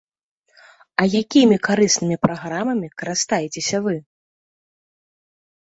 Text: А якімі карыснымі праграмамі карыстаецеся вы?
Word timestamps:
А 1.03 1.05
якімі 1.21 1.57
карыснымі 1.67 2.17
праграмамі 2.25 2.87
карыстаецеся 3.03 3.77
вы? 3.87 3.97